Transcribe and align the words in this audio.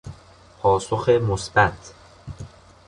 پاسخ 0.61 1.09
مثبت 1.09 1.93